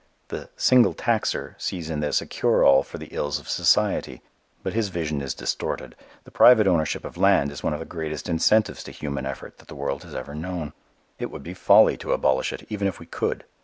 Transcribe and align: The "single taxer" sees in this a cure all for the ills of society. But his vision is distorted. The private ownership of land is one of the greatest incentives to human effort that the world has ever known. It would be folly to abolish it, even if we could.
The 0.29 0.49
"single 0.57 0.95
taxer" 0.95 1.53
sees 1.59 1.91
in 1.91 1.99
this 1.99 2.21
a 2.21 2.25
cure 2.25 2.63
all 2.63 2.81
for 2.81 2.97
the 2.97 3.09
ills 3.13 3.37
of 3.37 3.47
society. 3.47 4.23
But 4.63 4.73
his 4.73 4.89
vision 4.89 5.21
is 5.21 5.35
distorted. 5.35 5.95
The 6.23 6.31
private 6.31 6.65
ownership 6.65 7.05
of 7.05 7.17
land 7.17 7.51
is 7.51 7.61
one 7.61 7.73
of 7.73 7.79
the 7.79 7.85
greatest 7.85 8.27
incentives 8.27 8.83
to 8.85 8.91
human 8.91 9.27
effort 9.27 9.59
that 9.59 9.67
the 9.67 9.75
world 9.75 10.01
has 10.03 10.15
ever 10.15 10.33
known. 10.33 10.73
It 11.19 11.29
would 11.29 11.43
be 11.43 11.53
folly 11.53 11.97
to 11.97 12.13
abolish 12.13 12.51
it, 12.51 12.65
even 12.67 12.87
if 12.87 12.99
we 12.99 13.05
could. 13.05 13.43